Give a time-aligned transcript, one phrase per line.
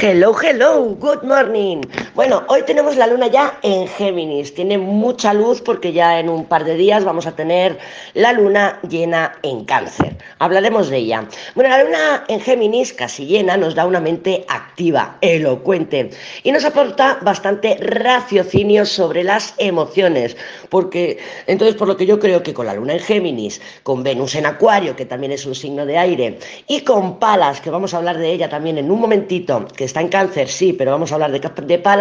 [0.00, 1.84] Hello, hello, good morning.
[2.12, 4.52] Bueno, hoy tenemos la luna ya en Géminis.
[4.52, 7.78] Tiene mucha luz porque ya en un par de días vamos a tener
[8.14, 10.16] la luna llena en cáncer.
[10.40, 11.28] Hablaremos de ella.
[11.54, 16.10] Bueno, la luna en Géminis, casi llena, nos da una mente activa, elocuente
[16.42, 20.36] y nos aporta bastante raciocinio sobre las emociones.
[20.68, 24.34] Porque, entonces, por lo que yo creo que con la luna en Géminis, con Venus
[24.34, 27.98] en Acuario, que también es un signo de aire, y con Palas, que vamos a
[27.98, 31.14] hablar de ella también en un momentito, que está en cáncer, sí, pero vamos a
[31.14, 31.99] hablar de, de palas,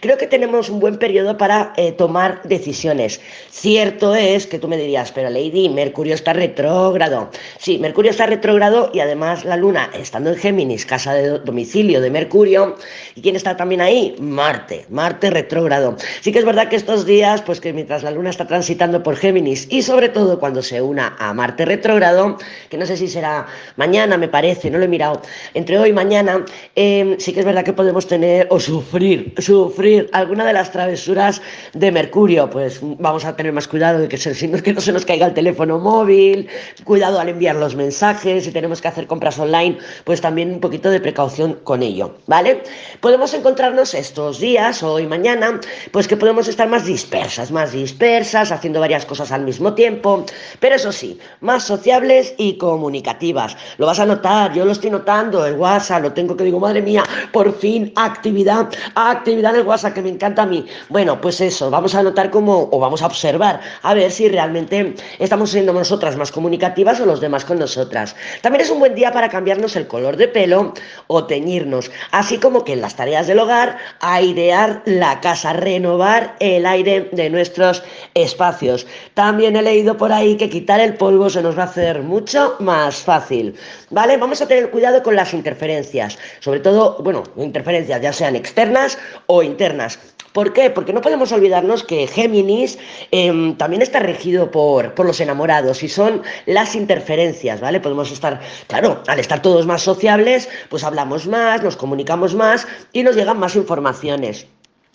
[0.00, 3.20] creo que tenemos un buen periodo para eh, tomar decisiones.
[3.50, 7.30] Cierto es que tú me dirías, pero Lady, Mercurio está retrógrado.
[7.58, 12.10] Sí, Mercurio está retrógrado y además la Luna, estando en Géminis, casa de domicilio de
[12.10, 12.76] Mercurio,
[13.14, 14.14] ¿y quién está también ahí?
[14.18, 15.96] Marte, Marte retrógrado.
[16.20, 19.16] Sí que es verdad que estos días, pues que mientras la Luna está transitando por
[19.16, 23.46] Géminis y sobre todo cuando se una a Marte retrógrado, que no sé si será
[23.76, 25.22] mañana, me parece, no lo he mirado,
[25.54, 26.44] entre hoy y mañana,
[26.76, 31.40] eh, sí que es verdad que podemos tener o sufrir, sufrir alguna de las travesuras
[31.72, 32.50] de Mercurio.
[32.50, 35.78] Pues vamos a tener más cuidado de que, que no se nos caiga el teléfono
[35.78, 36.48] móvil,
[36.84, 40.90] cuidado al enviar los mensajes, si tenemos que hacer compras online, pues también un poquito
[40.90, 42.62] de precaución con ello, ¿vale?
[43.00, 48.80] Podemos encontrarnos estos días, hoy, mañana, pues que podemos estar más dispersas, más dispersas, haciendo
[48.80, 50.24] varias cosas al mismo tiempo,
[50.60, 53.56] pero eso sí, más sociables y comunicativas.
[53.78, 56.82] Lo vas a notar, yo lo estoy notando en WhatsApp, lo tengo que digo, madre
[56.82, 60.66] mía, por fin actividad, actividad en el WhatsApp que me encanta a mí.
[60.88, 64.94] Bueno, pues eso, vamos a notar cómo, o vamos a observar, a ver si realmente
[65.18, 68.16] estamos siendo nosotras más comunicativas o los demás con nosotras.
[68.40, 70.74] También es un buen día para cambiarnos el color de pelo
[71.06, 76.66] o teñirnos, así como que en las tareas del hogar, airear la casa, renovar el
[76.66, 77.82] aire de nuestros
[78.14, 78.86] espacios.
[79.14, 82.56] También he leído por ahí que quitar el polvo se nos va a hacer mucho
[82.60, 83.54] más fácil.
[83.90, 84.16] ¿Vale?
[84.16, 89.42] Vamos a tener cuidado con las interferencias, sobre todo, bueno, interferencias ya sean externas o
[89.42, 89.98] internas.
[90.32, 90.70] ¿Por qué?
[90.70, 92.78] Porque no podemos olvidarnos que Géminis
[93.10, 97.80] em, también está regido por, por los enamorados y son las interferencias, ¿vale?
[97.80, 103.02] Podemos estar, claro, al estar todos más sociables, pues hablamos más, nos comunicamos más y
[103.02, 104.46] nos llegan más informaciones.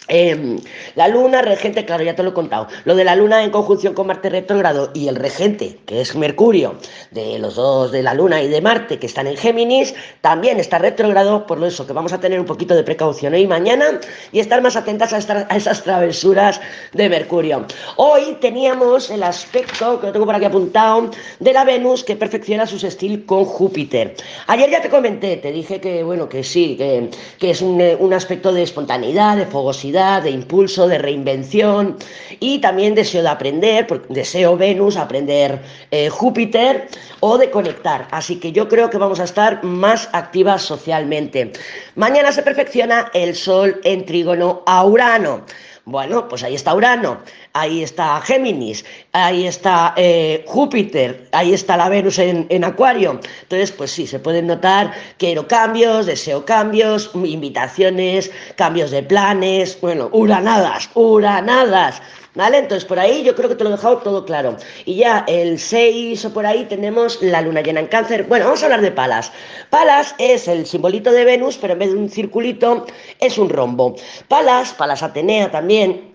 [0.07, 0.57] Em,
[0.95, 2.67] la luna regente, claro, ya te lo he contado.
[2.85, 6.75] Lo de la luna en conjunción con Marte retrógrado y el regente, que es Mercurio,
[7.11, 10.77] de los dos de la luna y de Marte, que están en Géminis, también está
[10.77, 13.99] retrógrado, por lo eso que vamos a tener un poquito de precaución hoy y mañana
[14.31, 15.17] y estar más atentas a,
[15.55, 16.61] esas travesuras
[16.93, 17.65] de Mercurio.
[17.97, 22.65] Hoy teníamos el aspecto, que lo tengo por aquí apuntado, de la Venus que perfecciona
[22.65, 24.15] su sextil con Júpiter.
[24.47, 27.09] Ayer ya te comenté, te dije que, bueno, que sí, que,
[27.39, 31.97] que es un, un aspecto de espontaneidad, de fogosidad de impulso, de reinvención
[32.39, 35.59] y también deseo de aprender, deseo Venus, aprender
[35.89, 36.87] eh, Júpiter
[37.19, 38.07] o de conectar.
[38.11, 41.51] Así que yo creo que vamos a estar más activas socialmente.
[41.95, 45.43] Mañana se perfecciona el Sol en trígono a Urano.
[45.85, 47.21] Bueno, pues ahí está Urano,
[47.59, 53.19] ahí está Géminis, ahí está eh, Júpiter, ahí está la Venus en, en, Acuario.
[53.43, 60.09] Entonces, pues sí, se pueden notar quiero cambios, deseo cambios, invitaciones, cambios de planes, bueno,
[60.11, 62.01] uranadas, uranadas.
[62.35, 62.59] ¿Vale?
[62.59, 64.57] Entonces por ahí yo creo que te lo he dejado todo claro.
[64.85, 68.25] Y ya el 6 o por ahí tenemos la luna llena en cáncer.
[68.25, 69.31] Bueno, vamos a hablar de Palas.
[69.71, 72.85] Palas es el simbolito de Venus, pero en vez de un circulito
[73.19, 73.95] es un rombo.
[74.27, 76.06] Palas, Palas Atenea también,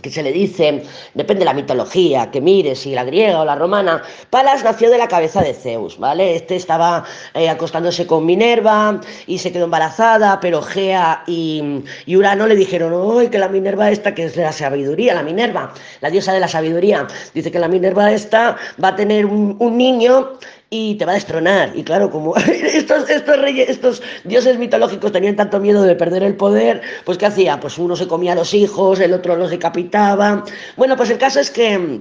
[0.00, 0.82] que se le dice,
[1.14, 4.98] depende de la mitología, que mire si la griega o la romana, Palas nació de
[4.98, 6.36] la cabeza de Zeus, ¿vale?
[6.36, 7.04] Este estaba
[7.34, 13.28] eh, acostándose con Minerva y se quedó embarazada, pero Gea y, Urano le dijeron, ¡ay,
[13.28, 16.48] que la Minerva esta, que es de la sabiduría, la Minerva, la diosa de la
[16.48, 20.38] sabiduría, dice que la Minerva esta va a tener un, un niño
[20.72, 21.72] y te va a destronar.
[21.74, 26.34] Y claro, como estos, estos reyes, estos dioses mitológicos tenían tanto miedo de perder el
[26.34, 27.60] poder, pues ¿qué hacía?
[27.60, 30.44] Pues uno se comía a los hijos, el otro los decapitaba.
[30.78, 32.00] Bueno, pues el caso es que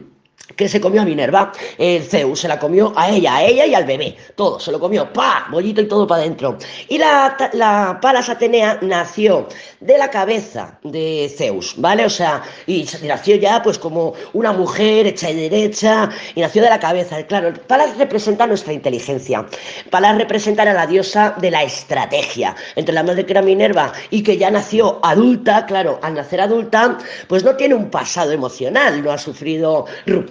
[0.56, 1.52] que se comió a Minerva,
[2.10, 5.12] Zeus se la comió a ella, a ella y al bebé, todo, se lo comió,
[5.12, 6.58] pa, bollito y todo para adentro.
[6.88, 9.48] Y la, la Palas Atenea nació
[9.80, 12.06] de la cabeza de Zeus, ¿vale?
[12.06, 16.70] O sea, y nació ya pues como una mujer hecha y derecha, y nació de
[16.70, 17.26] la cabeza.
[17.28, 19.46] Claro, Palas representa nuestra inteligencia,
[19.90, 24.24] Palas representa a la diosa de la estrategia, entre la madre que era Minerva y
[24.24, 29.12] que ya nació adulta, claro, al nacer adulta, pues no tiene un pasado emocional, no
[29.12, 30.31] ha sufrido ruptura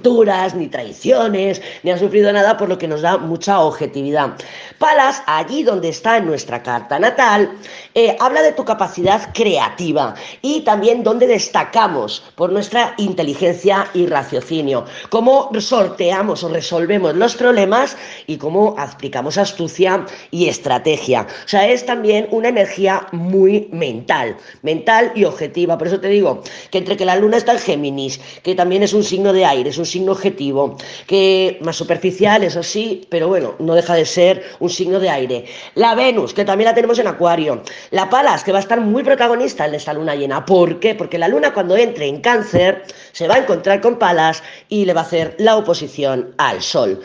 [0.54, 4.36] ni traiciones, ni ha sufrido nada, por lo que nos da mucha objetividad.
[4.78, 7.50] Palas, allí donde está nuestra carta natal,
[7.94, 14.84] eh, habla de tu capacidad creativa y también dónde destacamos por nuestra inteligencia y raciocinio,
[15.08, 17.96] cómo sorteamos o resolvemos los problemas
[18.26, 21.26] y cómo aplicamos astucia y estrategia.
[21.44, 25.76] O sea, es también una energía muy mental, mental y objetiva.
[25.76, 28.92] Por eso te digo que entre que la luna está en Géminis, que también es
[28.92, 30.76] un signo de aire, es un signo objetivo,
[31.06, 35.44] que más superficial, eso sí, pero bueno, no deja de ser un signo de aire.
[35.74, 37.62] La Venus, que también la tenemos en Acuario.
[37.90, 40.44] La Palas, que va a estar muy protagonista en esta luna llena.
[40.44, 40.94] ¿Por qué?
[40.94, 44.92] Porque la luna cuando entre en cáncer se va a encontrar con Palas y le
[44.92, 47.00] va a hacer la oposición al Sol.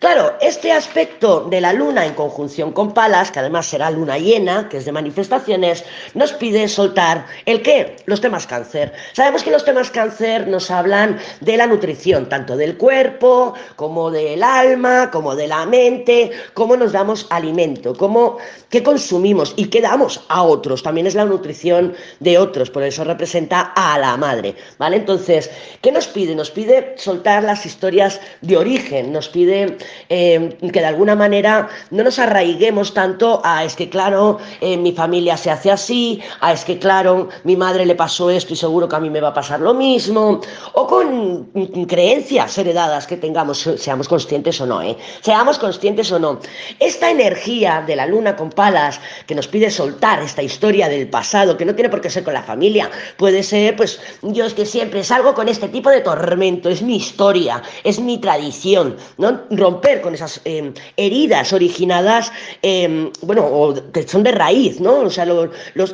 [0.00, 4.66] Claro, este aspecto de la luna en conjunción con Palas, que además será luna llena,
[4.70, 8.94] que es de manifestaciones, nos pide soltar el qué, los temas cáncer.
[9.12, 14.42] Sabemos que los temas cáncer nos hablan de la nutrición, tanto del cuerpo como del
[14.42, 18.38] alma, como de la mente, cómo nos damos alimento, cómo
[18.70, 20.82] qué consumimos y qué damos a otros.
[20.82, 24.96] También es la nutrición de otros, por eso representa a la madre, ¿vale?
[24.96, 25.50] Entonces,
[25.82, 26.34] ¿qué nos pide?
[26.34, 29.76] Nos pide soltar las historias de origen, nos pide
[30.08, 34.92] eh, que de alguna manera no nos arraiguemos tanto a es que claro, en mi
[34.92, 38.88] familia se hace así, a es que claro, mi madre le pasó esto y seguro
[38.88, 40.40] que a mí me va a pasar lo mismo,
[40.72, 41.50] o con
[41.86, 44.96] creencias heredadas que tengamos, seamos conscientes o no, ¿eh?
[45.20, 46.40] seamos conscientes o no.
[46.78, 51.56] Esta energía de la luna con palas que nos pide soltar esta historia del pasado,
[51.56, 54.66] que no tiene por qué ser con la familia, puede ser, pues yo es que
[54.66, 59.40] siempre salgo con este tipo de tormento, es mi historia, es mi tradición, ¿no?
[60.02, 62.32] Con esas em, heridas originadas,
[62.62, 65.00] em, bueno, o que son de raíz, ¿no?
[65.00, 65.26] O sea,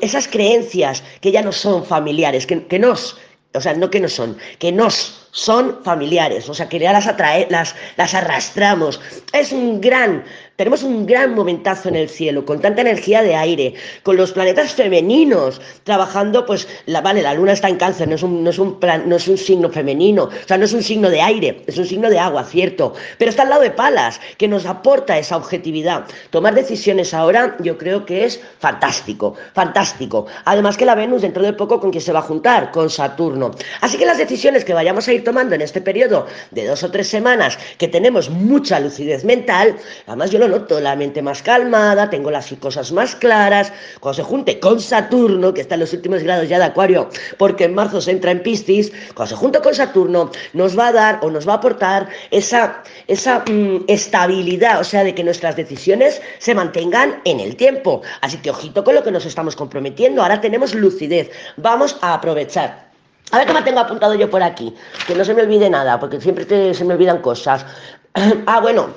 [0.00, 3.17] esas creencias que ya no son familiares, que, que nos,
[3.55, 7.06] o sea, no que no son, que nos son familiares, o sea, que ya las,
[7.06, 9.00] atrae, las, las arrastramos.
[9.35, 10.25] Es un gran
[10.56, 14.73] tenemos un gran momentazo en el cielo, con tanta energía de aire, con los planetas
[14.73, 18.59] femeninos trabajando, pues, la, vale, la luna está en cáncer, no es, un, no, es
[18.59, 21.62] un plan, no es un signo femenino, o sea, no es un signo de aire,
[21.67, 25.19] es un signo de agua, cierto, pero está al lado de Palas, que nos aporta
[25.19, 26.06] esa objetividad.
[26.31, 30.27] Tomar decisiones ahora yo creo que es fantástico, fantástico.
[30.47, 33.50] Además que la Venus dentro de poco con quien se va a juntar, con Saturno.
[33.83, 36.90] Así que las decisiones que vayamos a ir tomando en este periodo de dos o
[36.93, 39.75] tres semanas, que tenemos mucha lucidez mental,
[40.06, 43.73] además yo lo noto la mente más calmada, tengo las cosas más claras.
[43.99, 47.64] Cuando se junte con Saturno, que está en los últimos grados ya de Acuario, porque
[47.64, 51.19] en marzo se entra en Piscis, cuando se junte con Saturno, nos va a dar
[51.23, 56.23] o nos va a aportar esa, esa mm, estabilidad, o sea, de que nuestras decisiones
[56.38, 58.02] se mantengan en el tiempo.
[58.20, 60.23] Así que ojito con lo que nos estamos comprometiendo.
[60.23, 61.32] Ahora tenemos lucidez.
[61.56, 62.86] Vamos a aprovechar.
[63.32, 64.73] A ver qué me tengo apuntado yo por aquí,
[65.06, 67.67] que no se me olvide nada, porque siempre se me olvidan cosas.
[68.46, 68.88] ah, bueno,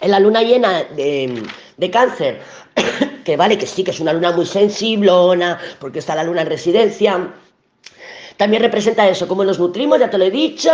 [0.00, 2.40] en la luna llena de, cáncer,
[3.24, 6.48] que vale, que sí, que es una luna muy sensiblona, porque está la luna en
[6.48, 7.28] residencia,
[8.38, 10.70] también representa eso, cómo nos nutrimos, ya te lo he dicho,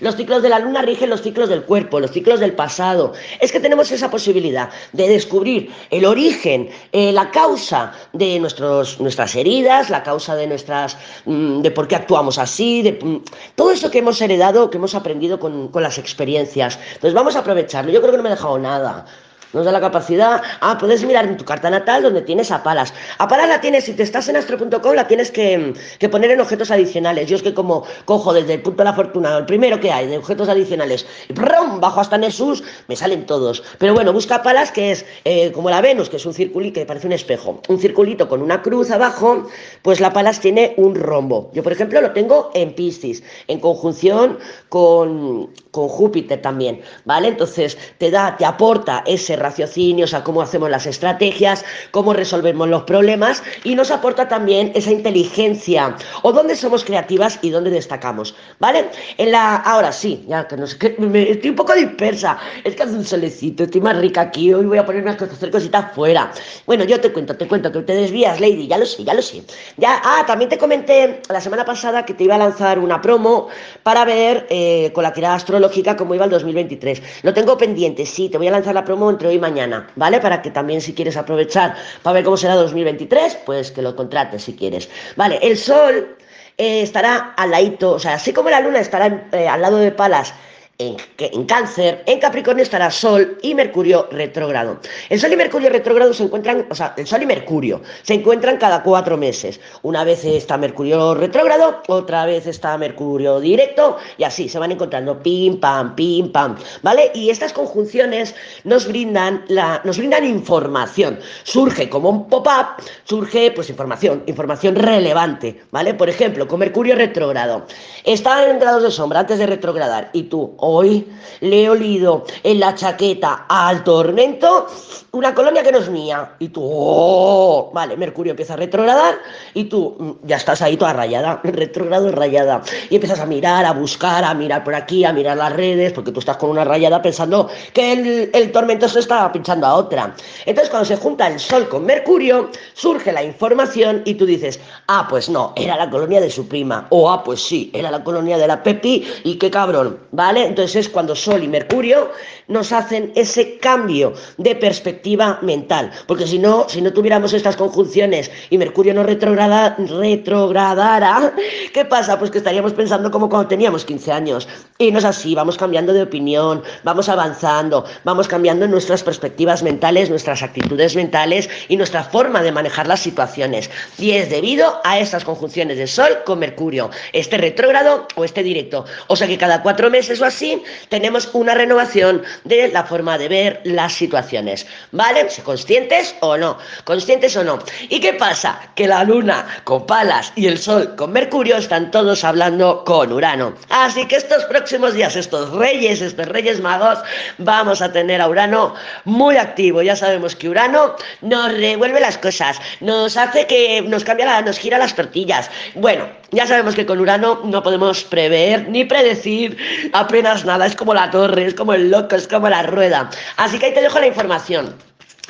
[0.00, 3.12] los ciclos de la luna rigen los ciclos del cuerpo, los ciclos del pasado.
[3.40, 9.36] Es que tenemos esa posibilidad de descubrir el origen, eh, la causa de nuestros, nuestras
[9.36, 13.22] heridas, la causa de nuestras, mm, de por qué actuamos así, de mm,
[13.54, 16.80] todo eso que hemos heredado, que hemos aprendido con, con las experiencias.
[16.94, 17.92] Entonces vamos a aprovecharlo.
[17.92, 19.06] Yo creo que no me he dejado nada
[19.54, 20.42] nos da la capacidad.
[20.60, 22.92] Ah, puedes mirar en tu carta natal donde tienes a Palas.
[23.18, 25.74] A Palas la tienes, si te estás en astro.com, la tienes que,
[26.10, 27.28] poner en objetos adicionales.
[27.28, 30.08] Yo es que como cojo desde el punto de la fortuna, el primero que hay,
[30.08, 33.62] de objetos adicionales, y bajo hasta Nessus, me salen todos.
[33.78, 36.86] Pero bueno, busca Palas, que es eh, como la Venus, que es un circulito, que
[36.86, 37.60] parece un espejo.
[37.68, 39.46] Un circulito con una cruz abajo,
[39.82, 41.50] pues la Palas tiene un rombo.
[41.52, 47.26] Yo, por ejemplo, lo tengo en Piscis, en conjunción con, con Júpiter también, ¿vale?
[47.26, 52.68] Entonces, te da, te aporta ese raciocinio, o sea, cómo hacemos las estrategias, cómo resolvemos
[52.68, 58.36] los problemas y nos aporta también esa inteligencia o dónde somos creativas y dónde destacamos,
[58.60, 58.88] ¿vale?
[59.18, 62.76] En la, ahora sí, ya que no sé, que me, estoy un poco dispersa, es
[62.76, 65.92] que hace un solecito, estoy más rica aquí, hoy voy a ponerme a hacer cositas
[65.92, 66.30] fuera.
[66.66, 69.22] Bueno, yo te cuento, te cuento que te desvías, Lady, ya lo sé, ya lo
[69.22, 69.42] sé.
[69.76, 73.48] Ya, ah, también te comenté la semana pasada que te iba a lanzar una promo
[73.82, 75.63] para ver eh, con la tirada astrológica
[75.96, 77.02] cómo iba el 2023.
[77.22, 80.20] Lo tengo pendiente, sí, te voy a lanzar la promo entre hoy mañana, ¿vale?
[80.20, 84.44] Para que también si quieres aprovechar para ver cómo será 2023, pues que lo contrates
[84.44, 84.88] si quieres.
[85.16, 86.16] Vale, el sol
[86.56, 89.90] eh, estará al ladito, o sea, así como la luna estará eh, al lado de
[89.90, 90.34] Palas
[90.78, 94.78] en, en, cáncer, en Capricornio estará Sol y Mercurio retrógrado.
[95.08, 98.56] El Sol y Mercurio retrógrado se encuentran, o sea, el Sol y Mercurio se encuentran
[98.56, 99.60] cada cuatro meses.
[99.82, 105.22] Una vez está Mercurio retrógrado, otra vez está Mercurio directo y así se van encontrando
[105.22, 107.12] pim, pam, pim, pam, ¿vale?
[107.14, 111.20] Y estas conjunciones nos brindan, la, nos brindan información.
[111.44, 115.94] Surge como un pop-up, surge pues información, información relevante, ¿vale?
[115.94, 117.66] Por ejemplo, con Mercurio retrógrado.
[118.02, 121.06] Está en grados de sombra antes de retrogradar y tú Hoy
[121.40, 124.66] le he olido en la chaqueta al tormento
[125.12, 126.32] una colonia que no es mía.
[126.38, 129.16] Y tú, oh, vale, Mercurio empieza a retrogradar
[129.52, 132.62] y tú mm, ya estás ahí toda rayada, retrogrado rayada.
[132.90, 136.12] Y empiezas a mirar, a buscar, a mirar por aquí, a mirar las redes, porque
[136.12, 140.14] tú estás con una rayada pensando que el, el tormento se está pinchando a otra.
[140.46, 145.06] Entonces, cuando se junta el Sol con Mercurio, surge la información y tú dices, ah,
[145.08, 146.86] pues no, era la colonia de su prima.
[146.90, 150.53] O, ah, pues sí, era la colonia de la Pepi y qué cabrón, ¿vale?
[150.54, 152.12] Entonces es cuando Sol y Mercurio
[152.46, 155.90] nos hacen ese cambio de perspectiva mental.
[156.06, 161.34] Porque si no, si no tuviéramos estas conjunciones y Mercurio no retrograda, retrogradara,
[161.72, 162.20] ¿qué pasa?
[162.20, 164.46] Pues que estaríamos pensando como cuando teníamos 15 años.
[164.78, 170.08] Y no es así, vamos cambiando de opinión, vamos avanzando, vamos cambiando nuestras perspectivas mentales,
[170.08, 173.70] nuestras actitudes mentales y nuestra forma de manejar las situaciones.
[173.98, 178.84] Y es debido a estas conjunciones de Sol con Mercurio, este retrógrado o este directo.
[179.08, 180.43] O sea que cada cuatro meses o así,
[180.88, 184.66] tenemos una renovación de la forma de ver las situaciones.
[184.92, 185.26] ¿Vale?
[185.44, 186.58] ¿Conscientes o no?
[186.84, 187.58] ¿Conscientes o no?
[187.88, 188.60] ¿Y qué pasa?
[188.74, 193.54] Que la luna con Palas y el sol con Mercurio están todos hablando con Urano.
[193.68, 196.98] Así que estos próximos días, estos reyes, estos reyes magos,
[197.38, 198.74] vamos a tener a Urano
[199.04, 199.82] muy activo.
[199.82, 204.78] Ya sabemos que Urano nos revuelve las cosas, nos hace que nos cambia, nos gira
[204.78, 205.50] las tortillas.
[205.74, 209.56] Bueno, ya sabemos que con Urano no podemos prever ni predecir
[209.92, 213.10] apenas nada, es como la torre, es como el loco, es como la rueda.
[213.36, 214.74] Así que ahí te dejo la información.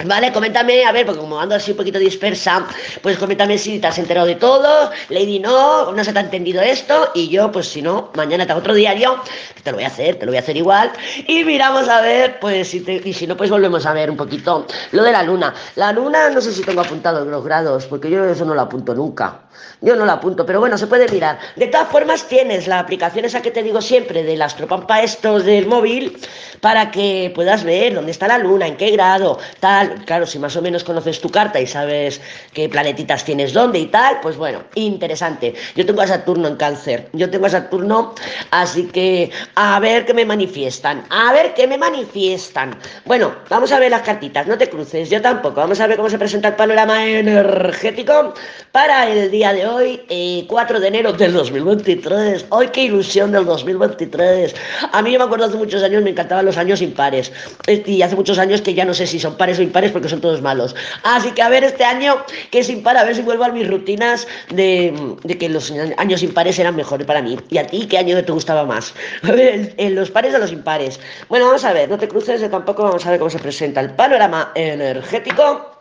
[0.02, 2.66] Vale, coméntame, a ver, porque como ando así un poquito dispersa,
[3.00, 6.60] pues coméntame si te has enterado de todo, Lady no, no se te ha entendido
[6.60, 9.20] esto, y yo, pues si no, mañana te hago otro diario,
[9.62, 10.90] te lo voy a hacer, te lo voy a hacer igual,
[11.28, 14.16] y miramos a ver, pues si te, y si no, pues volvemos a ver un
[14.16, 15.54] poquito lo de la luna.
[15.76, 18.96] La luna, no sé si tengo apuntado los grados, porque yo eso no lo apunto
[18.96, 19.42] nunca.
[19.80, 21.38] Yo no lo apunto, pero bueno, se puede mirar.
[21.56, 25.66] De todas formas, tienes la aplicación esa que te digo siempre del astropampa estos del
[25.66, 26.18] móvil
[26.60, 30.56] para que puedas ver dónde está la luna, en qué grado, tal claro, si más
[30.56, 32.20] o menos conoces tu carta y sabes
[32.52, 35.54] qué planetitas tienes dónde y tal, pues bueno, interesante.
[35.76, 38.14] Yo tengo a Saturno en cáncer, yo tengo a Saturno,
[38.50, 42.78] así que a ver qué me manifiestan, a ver qué me manifiestan.
[43.04, 45.56] Bueno, vamos a ver las cartitas, no te cruces, yo tampoco.
[45.56, 48.34] Vamos a ver cómo se presenta el panorama energético
[48.72, 52.46] para el día de hoy, 4 eh, de enero del 2023.
[52.48, 54.54] Hoy qué ilusión del 2023.
[54.92, 57.30] A mí me acuerdo hace muchos años, me encantaban los años impares.
[57.66, 60.20] Y hace muchos años que ya no sé si son pares o impares porque son
[60.20, 60.74] todos malos.
[61.02, 62.16] Así que a ver este año
[62.50, 64.94] que es impar, a ver si vuelvo a mis rutinas de,
[65.38, 67.38] que los años impares eran mejores para mí.
[67.50, 68.94] ¿Y a ti qué año te gustaba más?
[69.22, 70.98] En los pares o los impares.
[71.28, 73.80] Bueno, vamos a ver, no te cruces de tampoco, vamos a ver cómo se presenta
[73.80, 75.73] el panorama energético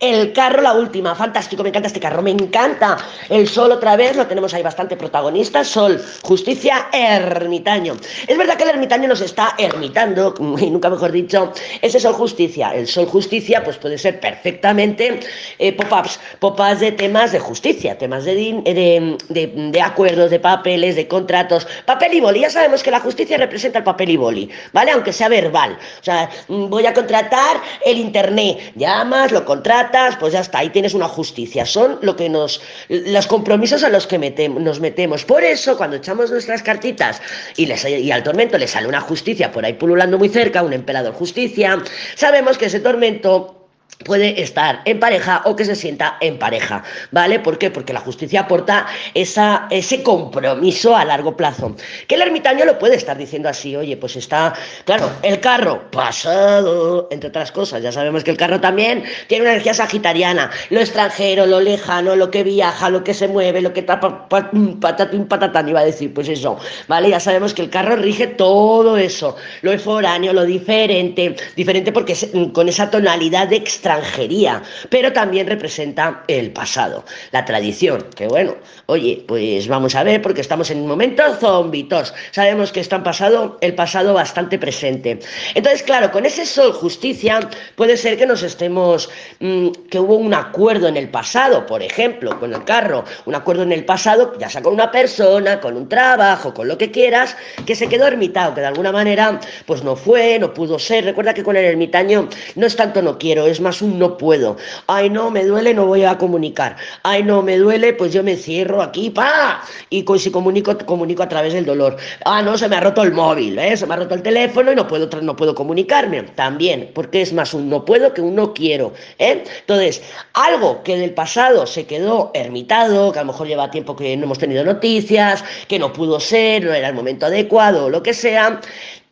[0.00, 2.96] el carro, la última, fantástico, me encanta este carro, me encanta.
[3.28, 5.62] El sol otra vez, lo tenemos ahí bastante protagonista.
[5.62, 7.96] Sol, justicia, ermitaño.
[8.26, 11.52] Es verdad que el ermitaño nos está ermitando, y nunca mejor dicho,
[11.82, 12.70] ese sol justicia.
[12.74, 15.20] El sol justicia, pues puede ser perfectamente
[15.58, 21.06] eh, pop-ups, pop-ups de temas de justicia, temas de, de, de, acuerdos, de papeles, de
[21.06, 21.68] contratos.
[21.84, 24.92] Papel y boli, ya sabemos que la justicia representa el papel y boli, ¿vale?
[24.92, 25.76] Aunque sea verbal.
[26.00, 30.70] O sea, mm, voy a contratar el internet, llamas, lo contratas pues ya está, ahí
[30.70, 31.66] tienes una justicia.
[31.66, 35.24] Son lo que nos, los compromisos a los que nos metemos.
[35.24, 37.20] Por eso, cuando echamos nuestras cartitas
[37.56, 41.82] y, al tormento le sale una justicia por ahí pululando muy cerca, un emperador justicia,
[42.14, 43.59] sabemos que ese tormento
[44.04, 47.38] puede estar en pareja o que se sienta en pareja, ¿vale?
[47.38, 47.70] ¿Por qué?
[47.70, 51.76] Porque la justicia aporta esa, ese compromiso a largo plazo.
[52.06, 54.54] Que el ermitaño lo puede estar diciendo así, oye, pues está,
[54.84, 59.52] claro, el carro pasado, entre otras cosas, ya sabemos que el carro también tiene una
[59.52, 63.82] energía sagitariana, lo extranjero, lo lejano, lo que viaja, lo que se mueve, lo que
[63.82, 67.10] tapa, patatín, patatán, iba a decir, pues eso, ¿vale?
[67.10, 72.14] Ya sabemos que el carro rige todo eso, lo foráneo, lo diferente, diferente porque
[72.52, 78.56] con esa tonalidad de extranjería, pero también representa el pasado, la tradición, que bueno,
[78.90, 83.04] oye, pues vamos a ver, porque estamos en un momento zombitos, sabemos que está en
[83.04, 85.20] pasado, el pasado bastante presente.
[85.54, 87.40] Entonces, claro, con ese sol justicia
[87.76, 92.38] puede ser que nos estemos, mm, que hubo un acuerdo en el pasado, por ejemplo,
[92.40, 95.88] con el carro, un acuerdo en el pasado, ya sea con una persona, con un
[95.88, 99.94] trabajo, con lo que quieras, que se quedó ermitado, que de alguna manera, pues no
[99.94, 101.04] fue, no pudo ser.
[101.04, 104.56] Recuerda que con el ermitaño no es tanto no quiero, es más un no puedo.
[104.88, 106.76] Ay, no, me duele, no voy a comunicar.
[107.04, 111.28] Ay, no, me duele, pues yo me cierro aquí, pa, y si comunico, comunico a
[111.28, 111.96] través del dolor.
[112.24, 113.76] Ah, no, se me ha roto el móvil, ¿eh?
[113.76, 116.22] se me ha roto el teléfono y no puedo, no puedo comunicarme.
[116.22, 118.92] También, porque es más un no puedo que un no quiero.
[119.18, 119.44] ¿eh?
[119.60, 120.02] Entonces,
[120.34, 124.24] algo que del pasado se quedó ermitado, que a lo mejor lleva tiempo que no
[124.24, 128.14] hemos tenido noticias, que no pudo ser, no era el momento adecuado, o lo que
[128.14, 128.60] sea,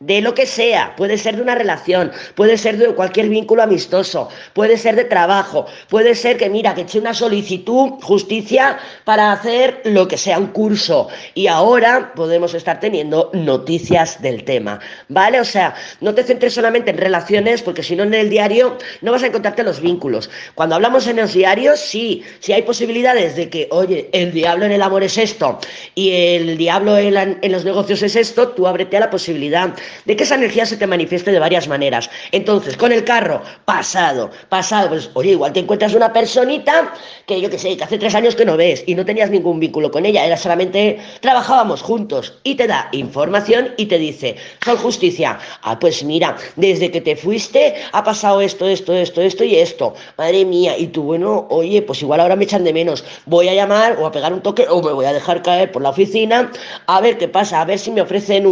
[0.00, 4.28] de lo que sea, puede ser de una relación, puede ser de cualquier vínculo amistoso,
[4.52, 9.80] puede ser de trabajo, puede ser que mira, que eche una solicitud, justicia, para hacer
[9.84, 14.78] lo que sea un curso y ahora podemos estar teniendo noticias del tema,
[15.08, 15.40] ¿vale?
[15.40, 19.10] O sea, no te centres solamente en relaciones porque si no en el diario no
[19.10, 20.30] vas a encontrarte los vínculos.
[20.54, 24.72] Cuando hablamos en los diarios, sí, sí hay posibilidades de que, oye, el diablo en
[24.72, 25.58] el amor es esto
[25.96, 30.16] y el diablo en, en los negocios es esto, tú ábrete a la posibilidad de
[30.16, 32.10] que esa energía se te manifieste de varias maneras.
[32.32, 36.92] Entonces, con el carro, pasado, pasado, pues oye, igual te encuentras una personita
[37.26, 39.60] que yo que sé, que hace tres años que no ves y no tenías ningún
[39.60, 44.78] vínculo con ella, era solamente trabajábamos juntos y te da información y te dice, Sol
[44.78, 49.56] Justicia, ah, pues mira, desde que te fuiste ha pasado esto, esto, esto, esto y
[49.56, 53.48] esto, madre mía, y tú, bueno, oye, pues igual ahora me echan de menos, voy
[53.48, 55.90] a llamar o a pegar un toque o me voy a dejar caer por la
[55.90, 56.50] oficina
[56.86, 58.46] a ver qué pasa, a ver si me ofrecen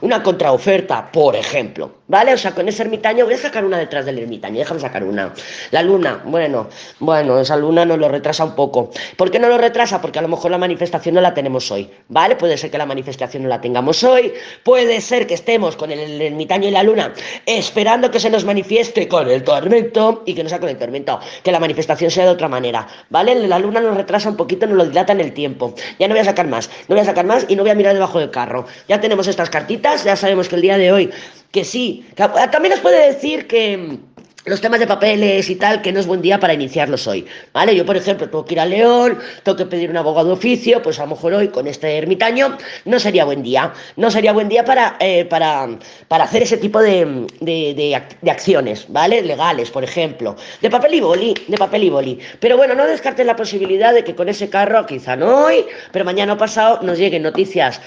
[0.00, 2.34] una contraoferta por ejemplo, ¿vale?
[2.34, 5.32] O sea, con ese ermitaño, voy a sacar una detrás del ermitaño, déjame sacar una.
[5.70, 8.90] La luna, bueno, bueno, esa luna nos lo retrasa un poco.
[9.16, 10.00] ¿Por qué no lo retrasa?
[10.00, 12.36] Porque a lo mejor la manifestación no la tenemos hoy, ¿vale?
[12.36, 16.20] Puede ser que la manifestación no la tengamos hoy, puede ser que estemos con el
[16.20, 17.12] ermitaño y la luna
[17.46, 21.20] esperando que se nos manifieste con el tormento y que no sea con el tormento,
[21.42, 23.34] que la manifestación sea de otra manera, ¿vale?
[23.46, 25.74] La luna nos retrasa un poquito, nos lo dilata en el tiempo.
[25.98, 27.74] Ya no voy a sacar más, no voy a sacar más y no voy a
[27.74, 28.66] mirar debajo del carro.
[28.88, 31.10] Ya tenemos estas cartitas, ya sabemos que el día de hoy,
[31.50, 33.98] que sí, también nos puede decir que
[34.44, 37.76] los temas de papeles y tal, que no es buen día para iniciarlos hoy, ¿vale?
[37.76, 40.82] Yo, por ejemplo, tengo que ir a León, tengo que pedir un abogado de oficio,
[40.82, 44.48] pues a lo mejor hoy con este ermitaño no sería buen día, no sería buen
[44.48, 45.68] día para, eh, para,
[46.08, 49.22] para hacer ese tipo de, de, de, acciones, ¿vale?
[49.22, 52.18] Legales, por ejemplo, de papel y boli, de papel y boli.
[52.40, 56.04] Pero bueno, no descartes la posibilidad de que con ese carro, quizá no hoy, pero
[56.04, 57.80] mañana o pasado nos lleguen noticias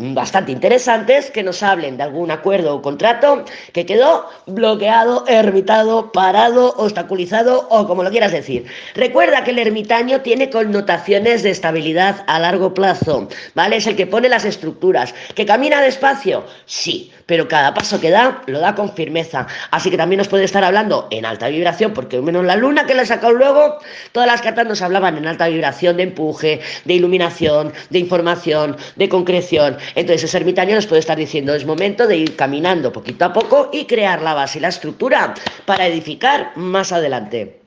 [0.00, 6.74] bastante interesantes que nos hablen de algún acuerdo o contrato que quedó bloqueado, ermitado, parado,
[6.78, 8.66] obstaculizado o como lo quieras decir.
[8.94, 13.76] Recuerda que el ermitaño tiene connotaciones de estabilidad a largo plazo, ¿vale?
[13.76, 15.14] Es el que pone las estructuras.
[15.34, 16.44] ¿Que camina despacio?
[16.64, 19.46] Sí, pero cada paso que da lo da con firmeza.
[19.70, 22.94] Así que también nos puede estar hablando en alta vibración, porque menos la luna que
[22.96, 23.78] le he sacado luego,
[24.10, 29.08] todas las cartas nos hablaban en alta vibración de empuje, de iluminación, de información, de
[29.08, 29.78] concreción.
[29.94, 33.70] Entonces ese ermitaño nos puede estar diciendo, es momento de ir caminando poquito a poco
[33.72, 35.32] y crear la base y la estructura
[35.66, 37.59] para edificar más adelante.